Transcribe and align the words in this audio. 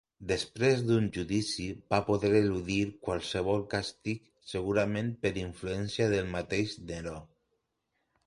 Després 0.29 0.79
d'un 0.85 1.09
judici 1.17 1.65
va 1.93 1.97
poder 2.07 2.29
eludir 2.37 2.77
qualsevol 3.09 3.61
càstig 3.75 4.23
segurament 4.53 5.13
per 5.27 5.33
influència 5.43 6.07
del 6.15 6.33
mateix 6.37 6.73
Neró. 6.89 7.17